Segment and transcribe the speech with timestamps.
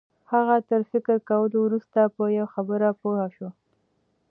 [0.31, 3.49] هغه تر فکر کولو وروسته په یوه خبره پوه شو